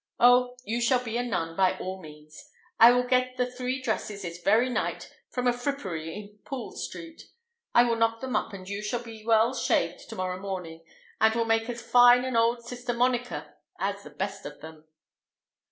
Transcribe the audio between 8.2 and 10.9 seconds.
up, and you shall be well shaved to morrow morning,